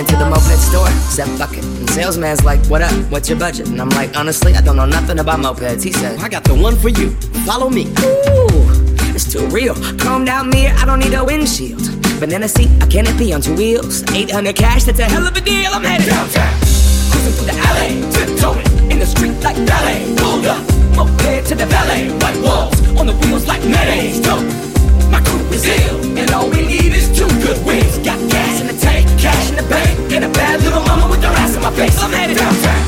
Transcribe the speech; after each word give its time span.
went 0.00 0.08
to 0.08 0.16
the 0.16 0.30
moped 0.30 0.58
store, 0.58 0.88
said 1.12 1.28
fuck 1.36 1.52
it. 1.52 1.64
And 1.64 1.90
salesman's 1.90 2.42
like, 2.42 2.64
what 2.66 2.80
up? 2.80 2.92
What's 3.10 3.28
your 3.28 3.38
budget? 3.38 3.68
And 3.68 3.78
I'm 3.80 3.90
like, 3.90 4.16
honestly, 4.16 4.54
I 4.54 4.62
don't 4.62 4.76
know 4.76 4.86
nothing 4.86 5.18
about 5.18 5.40
mopeds. 5.40 5.82
He 5.82 5.92
said, 5.92 6.18
I 6.20 6.28
got 6.28 6.42
the 6.44 6.54
one 6.54 6.74
for 6.76 6.88
you. 6.88 7.10
Follow 7.44 7.68
me. 7.68 7.82
Ooh, 7.82 8.64
it's 9.14 9.30
too 9.30 9.46
real. 9.48 9.74
Chromed 10.00 10.28
out 10.28 10.46
mirror, 10.46 10.74
I 10.78 10.86
don't 10.86 11.00
need 11.00 11.12
a 11.12 11.22
windshield. 11.22 11.82
Banana 12.18 12.48
seat, 12.48 12.70
I 12.82 12.86
can't 12.86 13.08
on 13.08 13.42
two 13.42 13.54
wheels. 13.54 14.02
800 14.10 14.56
cash, 14.56 14.84
that's 14.84 15.00
a 15.00 15.04
hell 15.04 15.26
of 15.26 15.36
a 15.36 15.40
deal. 15.40 15.70
I'm 15.70 15.84
headed 15.84 16.06
downtown, 16.06 16.58
cruising 17.10 17.32
through 17.32 17.46
the 17.52 17.58
alley. 17.60 18.19
With 31.70 31.78
her 31.78 31.84
ass 31.84 32.02
in 32.02 32.02
my 32.02 32.02
face. 32.02 32.02
I'm 32.02 32.12
headed 32.12 32.36
downtown. 32.36 32.86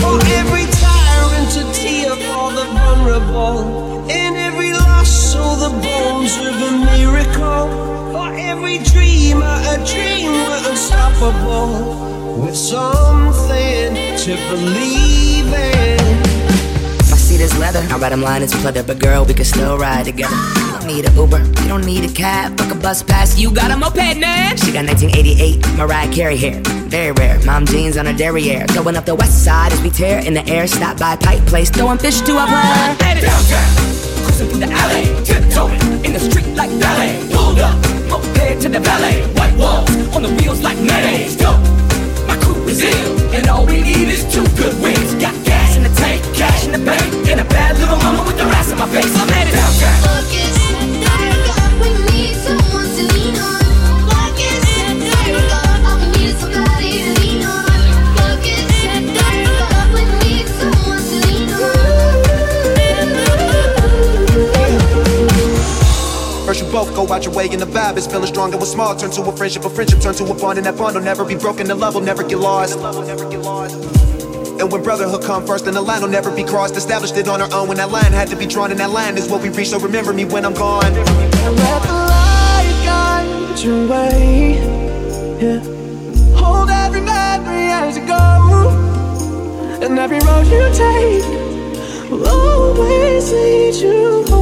For 0.00 0.16
every 0.38 0.66
tyrant 0.70 1.48
to 1.52 1.62
tear 1.72 2.14
for 2.16 2.52
the 2.52 2.64
vulnerable. 2.74 4.10
Every 4.10 4.72
loss, 4.72 5.34
the 5.56 5.70
bones 5.82 6.36
of 6.36 6.54
a 6.54 6.72
miracle. 6.84 7.66
For 8.12 8.28
every 8.34 8.78
dreamer, 8.78 9.44
a 9.44 9.76
dream 9.84 10.32
unstoppable. 10.66 12.04
With 12.42 12.56
something 12.56 13.05
to 14.26 14.34
believe 14.50 15.46
in. 15.54 16.20
My 17.08 17.16
seat 17.16 17.40
is 17.40 17.56
leather, 17.58 17.78
I 17.92 17.96
ride 17.96 18.10
him 18.10 18.22
line 18.22 18.42
is 18.42 18.52
pleather, 18.54 18.84
but 18.84 18.98
girl, 18.98 19.24
we 19.24 19.34
can 19.34 19.44
still 19.44 19.78
ride 19.78 20.06
together. 20.06 20.34
You 20.34 20.72
don't 20.72 20.86
need 20.86 21.04
an 21.04 21.14
Uber, 21.14 21.38
you 21.62 21.68
don't 21.68 21.86
need 21.86 22.10
a 22.10 22.12
cab, 22.12 22.58
fuck 22.58 22.72
a 22.72 22.74
bus 22.74 23.04
pass, 23.04 23.38
you 23.38 23.54
got 23.54 23.70
a 23.70 23.76
moped, 23.76 24.18
man. 24.18 24.56
She 24.56 24.72
got 24.72 24.84
1988 24.84 25.78
Mariah 25.78 26.12
Carey 26.12 26.36
hair, 26.36 26.60
very 26.90 27.12
rare. 27.12 27.38
Mom 27.46 27.66
jeans 27.66 27.96
on 27.96 28.06
her 28.06 28.12
derriere, 28.12 28.66
going 28.74 28.96
up 28.96 29.04
the 29.04 29.14
west 29.14 29.44
side 29.44 29.72
as 29.72 29.80
we 29.80 29.90
tear 29.90 30.18
in 30.18 30.34
the 30.34 30.44
air. 30.48 30.66
Stop 30.66 30.98
by 30.98 31.14
Pike 31.14 31.46
Place, 31.46 31.70
throwing 31.70 31.98
fish 31.98 32.20
to 32.22 32.32
a 32.32 32.46
plan. 32.46 32.98
Downtown, 32.98 33.76
cruising 34.24 34.48
through 34.48 34.58
the 34.58 34.72
alley, 34.72 35.24
tiptoeing 35.24 36.04
in 36.04 36.12
the 36.12 36.18
street 36.18 36.48
like 36.56 36.70
ballet. 36.80 37.14
Pulled 37.30 37.60
up, 37.60 37.76
moped 38.10 38.60
to 38.62 38.68
the 38.68 38.80
valet. 38.80 39.22
White 39.38 39.56
walls 39.56 39.88
on 40.16 40.22
the 40.24 40.30
wheels 40.34 40.45
both 66.76 66.94
go 66.94 67.10
out 67.10 67.24
your 67.24 67.32
way 67.32 67.48
and 67.48 67.62
the 67.62 67.64
vibe 67.64 67.96
is 67.96 68.06
feeling 68.06 68.26
strong 68.26 68.50
and 68.52 68.60
what's 68.60 68.72
small 68.72 68.94
turn 68.94 69.10
to 69.10 69.22
a 69.22 69.34
friendship, 69.34 69.64
a 69.64 69.70
friendship 69.70 69.98
turn 69.98 70.12
to 70.12 70.24
a 70.24 70.34
bond 70.34 70.58
and 70.58 70.66
that 70.66 70.76
bond 70.76 70.94
will 70.94 71.02
never 71.02 71.24
be 71.24 71.34
broken, 71.34 71.66
the 71.66 71.74
love 71.74 71.94
will 71.94 72.02
never 72.02 72.22
get 72.22 72.36
lost. 72.36 72.76
And 74.60 74.70
when 74.70 74.82
brotherhood 74.82 75.22
come 75.24 75.46
first, 75.46 75.64
then 75.64 75.72
the 75.72 75.80
line 75.80 76.02
will 76.02 76.10
never 76.10 76.30
be 76.30 76.44
crossed. 76.44 76.76
Established 76.76 77.16
it 77.16 77.28
on 77.28 77.40
our 77.40 77.48
own 77.54 77.68
when 77.68 77.78
that 77.78 77.90
line 77.90 78.12
had 78.12 78.28
to 78.28 78.36
be 78.36 78.46
drawn, 78.46 78.70
and 78.72 78.80
that 78.80 78.90
line 78.90 79.16
is 79.16 79.26
what 79.30 79.40
we 79.40 79.48
reach. 79.48 79.68
So 79.68 79.78
remember 79.78 80.12
me 80.12 80.26
when 80.26 80.44
I'm 80.44 80.52
gone. 80.52 80.92
Let 80.92 81.82
the 81.82 81.94
light 82.12 82.82
guide 82.84 83.58
your 83.64 83.88
way. 83.88 84.58
Yeah. 85.40 85.60
Hold 86.36 86.68
every 86.68 87.00
memory 87.00 87.68
as 87.70 87.96
you 87.96 88.06
go. 88.06 88.22
And 89.80 89.98
every 89.98 90.18
road 90.18 90.46
you 90.46 90.68
take 90.74 92.10
will 92.10 92.28
always 92.28 93.32
lead 93.32 93.74
you 93.76 94.24
home. 94.28 94.35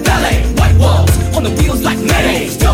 The 0.00 0.10
valet. 0.10 0.42
White 0.54 0.76
walls 0.78 1.36
on 1.36 1.42
the 1.44 1.50
wheels 1.50 1.82
like 1.82 1.98
mayonnaise. 1.98 2.67